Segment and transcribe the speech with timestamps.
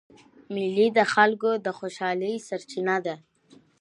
[0.53, 3.15] مېلې د خلکو د خوشحالۍ سرچینه ده.